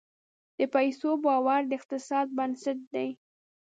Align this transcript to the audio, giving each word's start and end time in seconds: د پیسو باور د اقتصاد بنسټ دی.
د 0.57 0.59
پیسو 0.73 1.09
باور 1.25 1.61
د 1.67 1.71
اقتصاد 1.79 2.27
بنسټ 2.37 2.79
دی. 2.93 3.09